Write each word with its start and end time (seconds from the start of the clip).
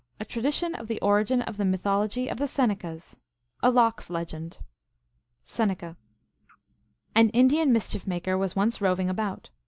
A 0.19 0.25
Tradition 0.25 0.73
of 0.73 0.87
the 0.87 0.99
Origin 0.99 1.43
of 1.43 1.57
the 1.57 1.63
Mythology 1.63 2.27
of 2.27 2.39
the 2.39 2.47
Senecas. 2.47 3.17
A 3.61 3.69
Lox 3.69 4.09
Legend. 4.09 4.57
(Seneca.) 5.45 5.95
An 7.13 7.29
Indian 7.29 7.71
mischief 7.71 8.07
maker 8.07 8.35
was 8.35 8.55
once 8.55 8.81
roving 8.81 9.11
about. 9.11 9.51